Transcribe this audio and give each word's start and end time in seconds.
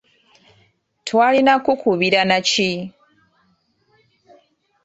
Twalina 1.07 1.53
kukubira 1.65 2.21
na 2.29 2.39
ki? 2.47 2.69